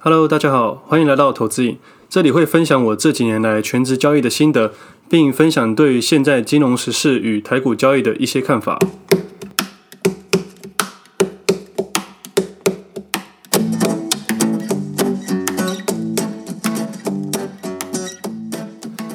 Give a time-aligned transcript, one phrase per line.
[0.00, 1.76] Hello，大家好，欢迎来到投资影。
[2.08, 4.72] 这里会分享我这几年来全职交易的心得，
[5.10, 8.78] 并分享对现在金融时事与台股交易的一些看法。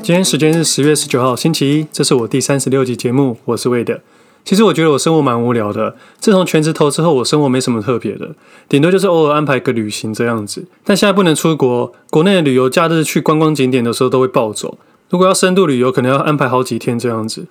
[0.02, 4.02] 今天时间是十月十九号，星期一，这是我第三十六集节目，我是魏德。
[4.46, 5.96] 其实我觉得我生活蛮无聊的。
[6.20, 8.32] 自从全职投资后，我生活没什么特别的，
[8.68, 10.66] 顶多就是偶尔安排个旅行这样子。
[10.84, 14.78] 但现在不能出国，国内的旅游假日去观光景点的时候都会暴走。
[15.10, 17.46] 如果要深度旅游，可能要安排好几天这样子。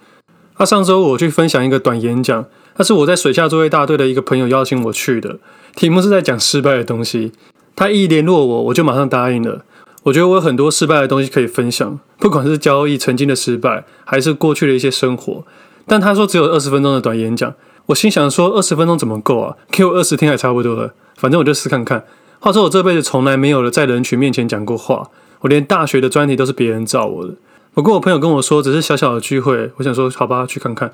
[0.55, 2.45] 啊，上周我去分享一个短演讲，
[2.77, 5.39] 那是我在水下作业大队的一个朋友邀请我去的，
[5.75, 7.33] 题目是在讲失败的东西。
[7.75, 9.65] 他一联络我，我就马上答应了。
[10.03, 15.45] 我觉得我有很多失败的东西可以分享，不管是交易曾经的失败，还是过去的一些生活。
[15.87, 17.55] 但他说只有二十分钟的短演讲，
[17.87, 19.57] 我心想说二十分钟怎么够啊？
[19.71, 22.05] 给我二十天还差不多了，反正我就试看看。
[22.39, 25.11] 话说我这辈子从来没有了在人群面前讲过话，
[25.41, 27.35] 我连大学的专题都是别人罩我的。
[27.75, 30.93] 不过我朋友跟我说只是小小的聚会，我想说好吧，去看看。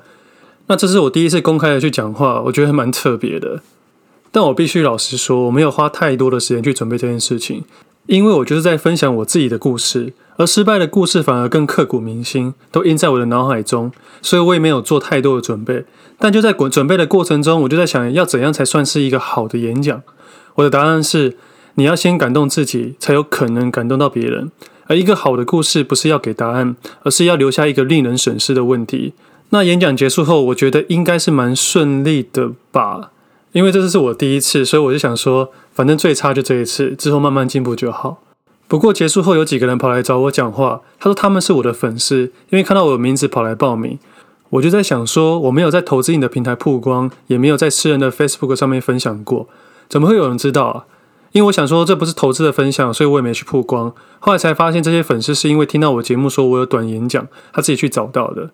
[0.67, 3.61] 那这是我第一次公开的去讲话，我觉得还蛮特别的。
[4.31, 7.63] 但我必须老实说，我没有花太多的时间去准备这件事情。
[8.09, 13.91] 因为我就是在分享我自己的故事，而失败的故事反而更刻骨铭心，都印在我的脑海中，
[14.23, 15.85] 所以我也没有做太多的准备。
[16.17, 20.01] 但就在准准备的过程中，我就在想要怎样才算是一个好的演讲。
[20.55, 21.37] 我的答案是：
[21.75, 24.51] 你要先感动自己，才有可能感动到别人。
[24.87, 29.13] 而一个好的故事不是要给答案，而是要留下一个令人审视的问题。
[29.51, 33.11] 那演讲结束后，我觉得应该是蛮顺利的吧。
[33.51, 38.21] 因为这次是我第一次，所以我就想说，反正最差就这一次，之后慢慢进步就好。
[38.67, 43.97] 不过结束后，有几个人跑来找我讲话，他说他们是我的粉丝，因为看到我的名字跑来报名。
[44.51, 49.47] 我就在想说，我没有在投资你的平台曝光，也没有在私人的 Facebook 上面分享过，
[49.87, 50.85] 怎么会有人知道啊？
[51.31, 53.93] 因为我想说这不是投资的分享，所以我也没去曝光。
[54.19, 58.49] 后来才发现，这些粉丝是因为听到我节目说我有短演讲，他自己去找到的。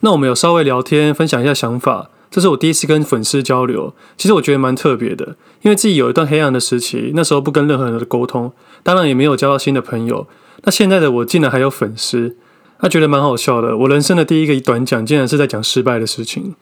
[0.00, 2.08] 那我们有稍微聊天，分享一下想法。
[2.30, 8.52] 这是我第一次跟粉丝交流，其实我觉得蛮特别的，因为自己有一段黑暗的时期，那时候不跟任何人的沟通，
[8.82, 10.26] 当然也没有交到新的朋友。
[10.62, 12.36] 那现在的我竟然还有粉丝，
[12.78, 13.76] 他觉得蛮好笑的。
[13.76, 16.54] 我人生的第一个短讲，竟然是在讲失败的事情。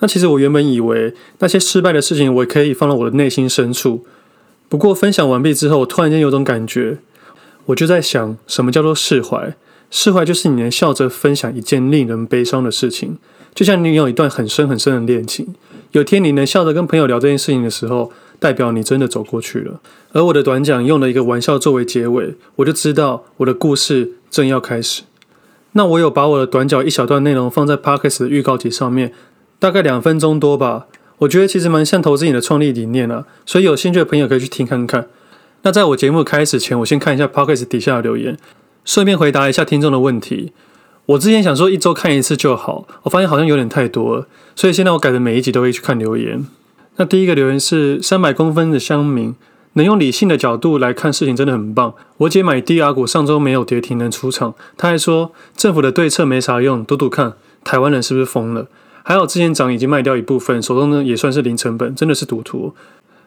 [0.00, 4.04] 那其实我原本以为那些失败的事情，我可以放到我的内心深处。
[4.68, 6.98] 不过分享完毕之后，我突然间有种感觉，
[7.66, 9.54] 我就在想，什么叫做释怀？
[9.92, 13.18] 释怀就是你能笑着分享一件令人悲伤的事情。
[13.54, 15.54] 就像你有一段很深很深的恋情，
[15.92, 19.78] 有天你能笑着跟朋友聊这件事情的时候，代表你真的走过去了。
[20.12, 25.02] 而我的短讲用了一个玩笑作为结尾，我就知道我的故事正要开始。
[25.72, 29.12] 那我有把我的短讲一小段内容放在 Podcast 的预告集上面，
[29.58, 30.86] 大概两分钟多吧。
[31.18, 35.06] 我觉得其实蛮像投资你的创立理念啊，所以有兴趣的朋友可以去听看看。
[35.62, 38.36] 那在我节目开始前，我先看一下 Podcast 底下的留言，
[38.84, 40.52] 顺便回答一下听众的问题。
[41.06, 46.46] 我之前想说一周看一次就好，我发现好像有点太多了，所以现在我改成每一集都会去看留言。
[46.96, 49.34] 那第一个留言是三百公分的乡民，
[49.72, 51.94] 能用理性的角度来看事情真的很棒。
[52.18, 58.68] 我姐买低 R 股上周没有跌停能出场，她还说政府的对策没啥用，赌赌看台湾人是不是疯了？
[59.02, 62.74] 还好之前涨已经卖掉一部分，手中呢也算是零成本，真的是赌徒。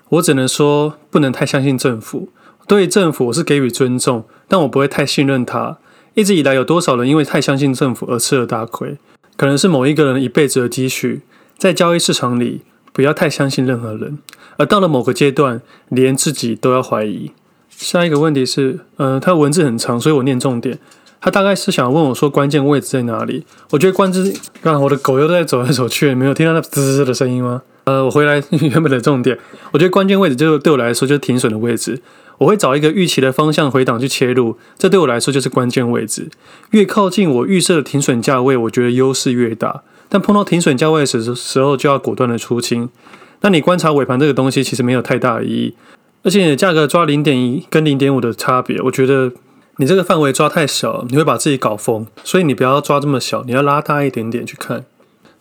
[0.10, 2.30] 我只能说不能太相信政府，
[2.68, 5.78] 对政府我是给予尊重，但我不会太信任他。
[6.16, 8.98] 一直以来，有多少人因为太相信政府而吃了大亏？
[9.36, 11.22] 可能是某一个人一辈子的积蓄。
[11.58, 12.62] 在交易市场里，
[12.92, 14.18] 不要太相信任何人，
[14.58, 17.32] 而到了某个阶段，连自己都要怀疑。
[17.70, 20.80] 下一个问题是，呃，他文字很长，所以我念重点。
[21.22, 23.46] 他大概是想问我说，关键位置在哪里？
[23.72, 27.62] 我觉得关键，刚好我的狗又在走来走去，没有听到那滋滋的声音吗？
[27.86, 29.38] 呃，我回来 原本的重点，
[29.72, 32.02] 我觉得关键位置就是对我来说就是停损的位置。
[32.38, 36.30] 我会找一个预期的方向回档去切入，这对我来说就是关键位置。
[36.72, 39.84] 越靠近我预设的停损价位，我觉得优势越大。
[40.10, 42.90] 但碰到停损价位时时候，就要果断的出清。
[43.42, 45.76] 那你观察尾盘这个东西，其实没有太大的意义。
[46.24, 49.32] 而且你的价格抓零点一跟零点五的差别，我觉得
[49.78, 52.06] 你这个范围抓太小，你会把自己搞疯。
[52.24, 54.86] 所以你不要抓这么小，你要拉大一点点去看。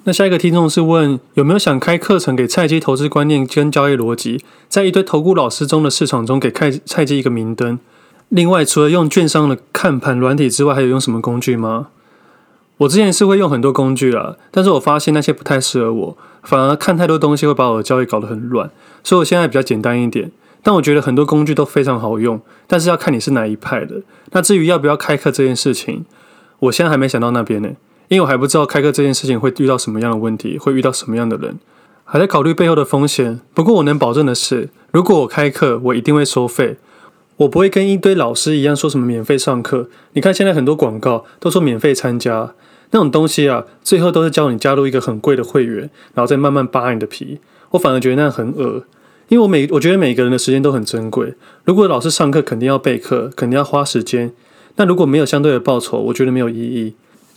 [0.06, 7.78] 那下一个听众是问有没有想开课程给菜鸡投资观念跟交易逻辑，在一堆投顾老师中的市场中给开菜鸡一个明灯。
[8.28, 11.88] 另外，除了用券商的看盘软体之外，还有用什么工具吗？
[12.78, 18.70] 我之前是会用很多工具啦，但是我发现那些不太适合我，反而看太多东西会把我的交易搞得很乱，
[19.02, 20.30] 所以我现在比较简单一点。
[20.62, 24.02] 但我觉得很多工具都非常好用，但是要看你是哪一派的。
[24.32, 26.04] 那至于要不要开课这件事情，
[26.58, 27.70] 我现在还没想到那边呢。
[28.08, 31.58] 因为我还不知道开课这件事情会遇到什么样的问题，会遇到什么样的人，
[32.04, 33.40] 还在考虑背后的风险。
[33.54, 36.76] 不过我能保证的是，如果我开课，我一定会收费。
[37.38, 39.88] 我不会跟一堆老师一样说什么免费上课。
[40.12, 42.54] 你看现在很多广告都说免费参加
[42.92, 47.40] 那种东西啊，最后都是教你加入一个很贵的会员，然后再慢慢扒你的皮。
[47.70, 48.84] 我反而觉得那样很恶，
[49.26, 51.34] 因为我每我觉得每个人的时间都很珍贵。
[51.64, 54.32] 如果老师上课肯定要备课，肯定要花时间，
[54.76, 56.94] 那如果没有相对的报酬，我觉得没有意义。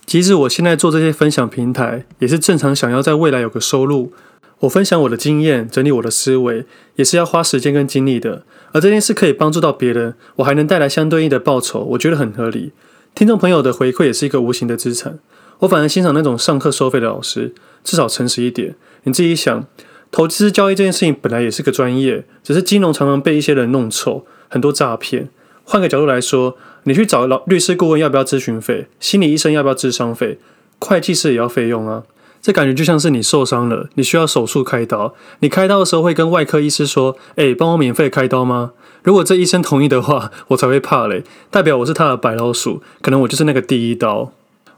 [0.08, 4.14] 即使我现在做这些分享平台，也是正常想要在未来有个收入。
[4.60, 6.66] 我分享我的经验，整理我的思维，
[6.96, 8.44] 也是要花时间跟精力的。
[8.72, 12.72] 而这件事可以帮助到别人，我还能带来相对应的报酬，我觉得很合理。
[13.14, 15.20] 听众朋友的回馈也是一个无形的资产。
[15.60, 17.54] 我反而欣赏那种上课收费的老师，
[17.84, 18.76] 至少诚实一点。
[19.04, 19.68] 你自己想，
[20.10, 25.28] 投资交易这件事情本来也是个专业，只是金融常常被一些人弄臭，很多诈骗。
[25.70, 28.88] 换个角度来说，你去找老律师顾问要不要咨询费？
[29.02, 30.40] 心理医生要不要智商费？
[30.80, 32.04] 会计师也要费用啊。
[32.42, 35.14] 这感觉就像是你受伤了，你需要手术开刀。
[35.40, 38.72] 你开刀的时候会跟外科医师说：“哎，帮我免费开刀吗？”
[39.04, 44.32] 如果这医生同意的话，我才会怕嘞，代表我是他的白老鼠，可能我就是那个第一刀。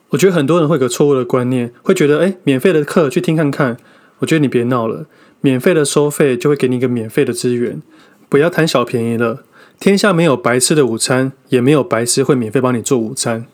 [0.10, 3.78] 我觉得很多人会有个错误的观念，会觉得：“哎，免费的课去听看看。”
[4.20, 5.06] 我觉得你别闹了，
[5.42, 7.80] 免费的收费就会给你一个免费的资源，
[8.28, 9.44] 不要贪小便宜了。
[9.80, 13.46] 天下没有白吃的午餐，也没有白痴会免费帮你做午餐。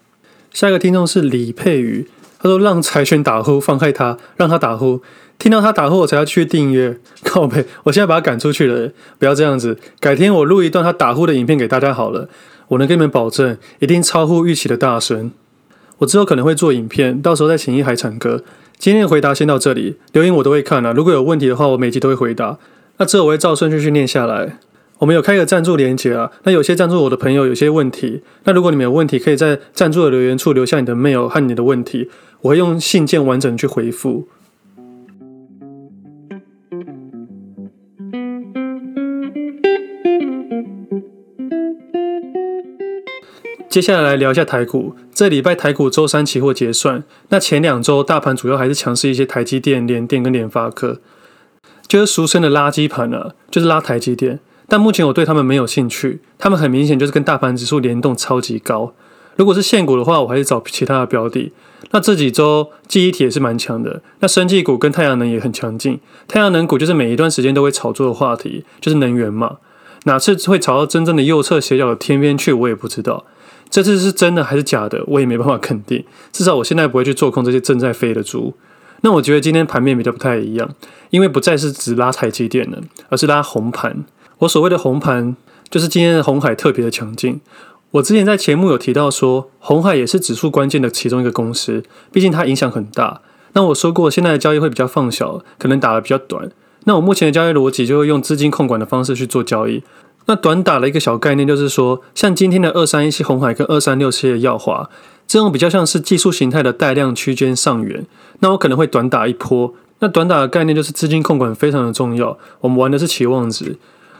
[0.51, 2.07] 下一个听众是李佩瑜。
[2.39, 5.01] 他说：“让柴犬打呼，放开他，让他打呼。
[5.38, 7.00] 听到他打呼，我才要去订阅。
[7.24, 8.92] 靠北，我现在把他赶出去了。
[9.19, 12.28] 不要这样子，改天我录一段他打呼的影片给大家好了。
[12.69, 15.31] 我能跟你们保证，一定超乎预期的大声。
[16.00, 18.44] 我之后可能会做影片，到时候再请一海产哥。
[18.80, 20.92] 今天的回答先到这里，留言我都会看啊。
[20.92, 22.57] 如果有问题的话，我每集都会回答。
[22.98, 24.57] 那之后我会照顺序去念下来。”
[25.06, 32.10] 我们有开个赞助连接啊，那有些赞助我的朋友有些问题，那如果你们有问题，可以在赞助的留言处留下你的 mail 和你的问题，
[32.42, 34.28] 我会用信件完整去回复。
[43.69, 51.00] 接下来来聊一下台股，这礼拜台股周三期货结算，那前两周大盘主要还是强势一些，台积电、联电跟联发科，
[51.88, 54.40] 就是俗称的垃圾盘啊，就是拉台积电。
[54.67, 58.94] 但目前我对他们没有兴趣，他们很明显就是跟大盘指数联动超级高。
[59.35, 61.51] 如果是现股的话，我还是找其他的标的。
[61.91, 66.00] 那这几周记忆体也是蛮强的，那生技股跟太阳能也很强劲。
[66.27, 69.57] 太阳能股就是每一段时间都会炒作的话题，就是能源嘛。
[70.06, 73.25] 哪次会炒到真正的右侧斜角的天边去，我也不知道。
[73.69, 76.03] 这次是真的还是假的，我也没办法肯定。
[76.31, 78.53] 至少我现在不会去做空这些正在飞的猪。
[79.01, 80.69] 那我觉得今天盘面比较不太一样，
[81.09, 82.79] 因为不再是只拉台积电了，
[83.09, 84.06] 而是拉红盘。
[84.39, 85.35] 我所谓的红盘，
[85.69, 87.39] 就是今天的红海特别的强劲。
[87.91, 93.21] 我之前在节目有提到说，红海也是指数关键的其中一个公司，毕竟它影响很大。
[93.53, 96.51] 那我说过，现在的交易会比较放小，可能打得比较短。
[96.83, 99.81] 那我目前的交易逻辑就会用资金控管的方式去做交易。
[100.25, 104.89] 那短打的一个小概念就是说，像今天的二三一七红海跟二三六七的耀华，
[105.25, 108.05] 这种比较像是技术形态的带量区间上缘，
[108.39, 109.73] 那我可能会短打一波。
[109.99, 113.77] 那短打的概念就是资金控管非常的重要，我们玩的是期望值。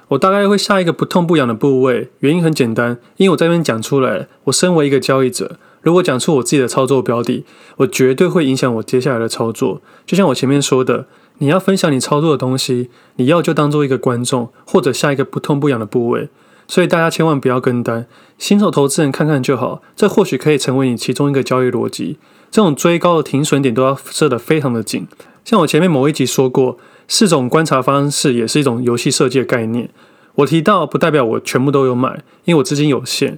[0.10, 7.44] 我大概会下一个不痛不痒的部位，原因很简单，因为我在这边讲出来，我身为一个交易者，如果讲出我自己的操作标的，
[7.78, 9.82] 我绝对会影响我接下来的操作。
[10.06, 11.08] 就像我前面说的，
[11.40, 16.30] 你要分享你操作的东西，你要就当做一个观众，或者下一个不痛不痒的部位。
[16.68, 18.06] 所以大家千万不要跟单，
[18.38, 22.18] 新手投资人看看就好，这或许可以成为你其中一个交易逻辑。
[22.52, 25.08] 这种追高的停损点都要设得非常的紧，
[25.44, 26.78] 像我前面某一集说过。
[27.08, 29.88] 四种观察方式也是一种游戏设计的概念。
[30.36, 33.38] 我提到不代表我全部都有买，因为我资金有限。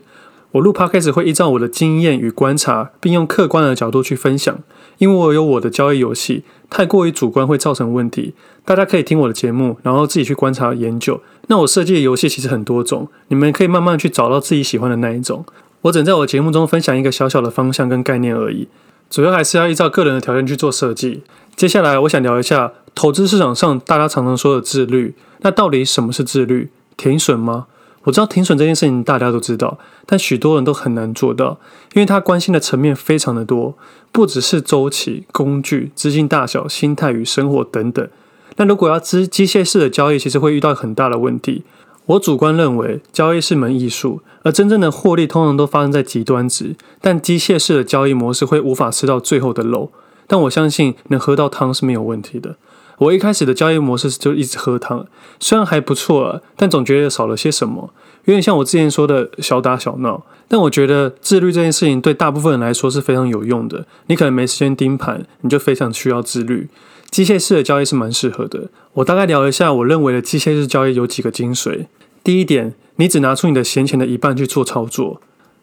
[0.53, 4.57] 我录 Podcast 会依照我的经验与观察，并用客观的角度去分享。
[4.97, 8.33] 因为我有我的交易游戏，太过于主观会造成问题。
[8.65, 11.21] 大家可以听我的节目，然后自己去观察研究。
[11.47, 15.45] 那我设计的游戏其实很多种，你们可以慢慢去找到自己喜欢的那一种。
[15.81, 18.67] 我只在我节目中分享一个小小的方向跟概念而已，
[19.09, 21.21] 主要还是要依照个人的条件去做设计。
[21.55, 22.71] 接下来我想聊一下。
[22.95, 26.71] 投资市场上，大家常常说的自律，那到底什么是自律？
[26.97, 27.67] 停损吗？
[28.03, 31.59] 我知道停损这件事情大家都知道，但许多人都很难做到，
[31.93, 33.77] 因为他关心的层面非常的多，
[34.13, 38.07] 不只是周期、工具、资金大小、心态与生活等等。
[38.55, 41.63] 那如果要机机械式的交易，其实会遇到很大的问题。
[42.05, 49.91] 我主观认为，交易是门艺术，而真正的获利通常都发生在极端值，但机械式的交易模式会无法吃到最后的肉。
[50.25, 52.55] 但我相信，能喝到汤是没有问题的。
[52.97, 55.05] 我一开始的交易模式就一直喝汤，
[55.39, 57.93] 虽然还不错啊，但总觉得少了些什么，
[58.25, 60.25] 有点像我之前说的小打小闹。
[60.47, 63.85] 但我觉得自律这件事情对大部分人来说是非常有用的。
[64.07, 66.69] 你可能没时间盯盘，你就非常需要自律。
[67.11, 68.69] 机械式的交易是蛮适合的。
[68.93, 71.87] 我大概聊一下我认为的机械式交易有几个精髓。
[72.23, 75.19] 第一点，你只拿出你的闲钱的一半去做操作；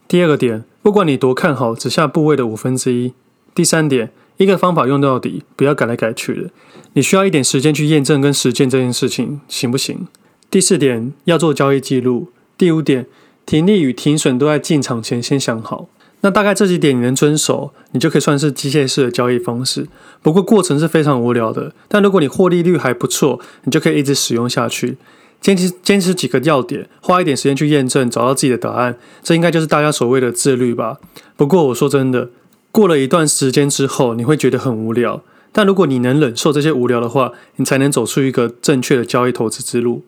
[0.06, 3.12] 第二个点，不管你多看好，只下部位的五分之一；
[3.54, 6.50] 第三点，一个方法用到底，不要改来改去的。
[6.94, 10.06] 你需要一点时间去验证跟实践这件事情行不行？
[10.50, 13.06] 第四点，要做交易记录；第五点，
[13.44, 15.88] 停利与停损都在进场前先想好。
[16.20, 19.86] 那大概这几点你能遵守，你就可以算是机械式的交易方式。
[20.22, 24.96] 不过过程是非常无聊的，但如果你获利率还不错，你就可以一直使用下去。
[25.40, 30.96] 坚持坚持几个要点，花一点时间去验证，找到自己的答案，这应该就是大家所谓的自律吧。
[31.36, 32.30] 不过我说真的，
[32.74, 35.22] 过了一段时间之后，你会觉得很无聊。
[35.52, 40.02] 但如果你能忍受这些无聊的话，你才能走出一个正确的交易投资之路。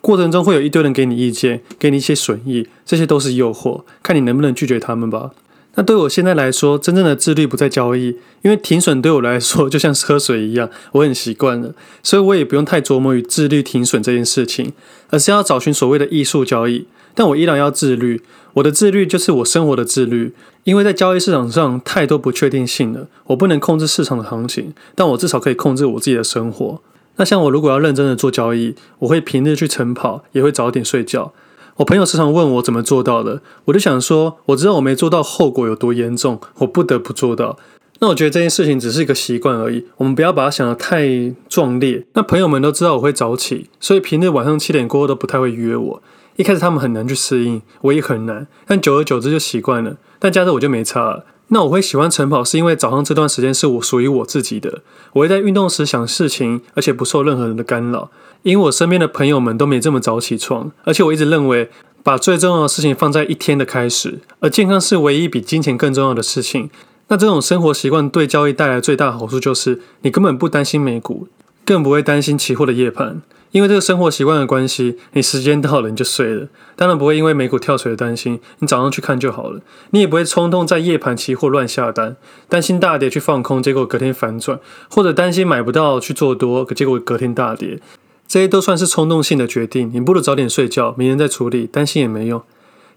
[0.00, 5.32] 过程中会有一堆人给你意见，给你一些损益，这些都是诱惑，看你能不能拒绝他们吧。
[5.74, 14.72] 那对我现在来说，真正的自律不在交易，因为停损对我来说 就像喝水一样，我很习惯了，所以我也不用太琢磨于自律停损这件事情，
[15.10, 16.86] 而是要找寻所谓的艺术交易。
[17.16, 26.80] 但我依然要自律，我的自律就是我生活的自律，因为在交易市场上太多不确定性了，我不能控制市场的行情，但我至少可以控制我自己的生活。
[27.16, 31.32] 那像我如果要认真的做交易，我会平日去晨跑，也会早点睡觉。
[31.76, 37.58] 我朋友时常问我怎么做到的，我就想说，我知道我没做到后果有多严重，我不得不做到。
[38.00, 42.04] 那我觉得这件事情只是一个习惯而已，我们不要把它想得太壮烈。
[42.12, 46.02] 那朋友们都知道我会早起，所以平日晚上七点过后都不太会约我。
[46.36, 49.96] 一开始他们很难去适应，我也很难，但久而久之就习惯了。
[50.18, 51.24] 但假日我就没差了。
[51.48, 58.10] 那我会喜欢晨跑，是因为早上这段时间是我属于我自己的，我会在运动时想事情，而且不受任何人的干扰。
[58.42, 61.70] 因为我身边的朋友们都没这么早起床，而且我一直认为
[62.02, 66.68] 把最重要的事情放在一天的开始，而健康是唯一比金钱更重要的事情。
[67.08, 71.28] 那这种生活习惯对交易带来最大好处就是，你根本不担心美股，
[71.66, 73.20] 更不会担心期货的夜盘。
[73.52, 79.60] 因为这个生活习惯的关系，你时间到了你就睡了，当然不会因为美股跳水的担心，你早上去看就好了。
[79.90, 82.16] 你也不会冲动在夜盘期货乱下单，
[82.48, 87.80] 担心大跌去放空，结果隔天反转，或者担心买不到去做多，结果隔天大跌，
[88.28, 89.90] 这些都算是冲动性的决定。
[89.94, 92.42] 你不如早点睡觉，明天再处理，担心也没用。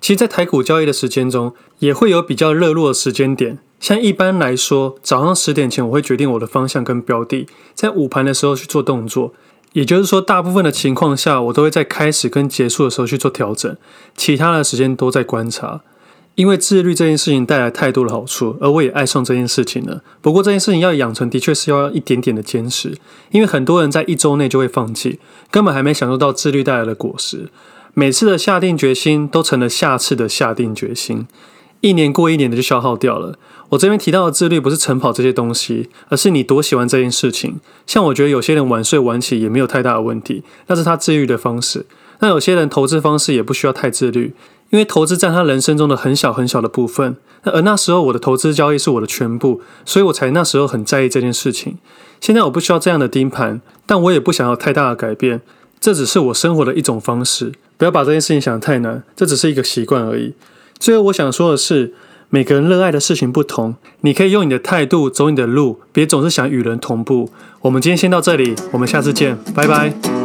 [0.01, 9.33] 其实，在台股交易的时间中，也会有比较热络的时间点，像一般来说，早上十点前我会决定我的方向跟标的，在午盘的时候去做动作。
[9.73, 13.77] 也就是说，大部分的情况下，我都会在开始跟结束的时候去做调整，
[14.17, 15.81] 其他的时间都在观察。
[16.35, 20.01] 因为自律这件事情带来太多的好处，而我也爱上这件事情了。
[20.21, 22.97] 不过这件事情要养成，的确是要一点点的坚持，
[23.31, 25.19] 因为很多人在一周内就会放弃，
[25.51, 27.49] 根本还没享受到自律带来的果实。
[27.93, 31.27] 每次的下定决心，都成了下次的下定决心。
[31.81, 33.37] 一年过一年的就消耗掉了。
[33.69, 37.59] 我这边提到的自律不是晨跑这些东西，而是你多喜欢这件事情。
[37.87, 41.85] 像我觉得有些人晚睡晚起也没有太大的问题，那是他自律的方式。
[42.19, 44.33] 那有些人投资方式也不需要太自律，
[44.71, 47.15] 因为投资占他人生中的很小很小的部分。
[47.43, 51.77] 那而那时候我的投资交易是我的全部，所以我才那时候很在意这件事情。
[52.19, 55.41] 现在我不需要这样的盯盘，但我也不想要太大的改变。
[55.79, 60.33] 这只是我生活的一种方式，不要把这件事情想得太难，这只是一个习惯而已。
[60.77, 61.93] 最后我想说的是，
[62.29, 67.31] 每个人热爱的事情不同，你可以用你的态度走你的路，别总是想与人同步。
[67.61, 70.18] 我们今天先到这里，我们下次见，拜拜。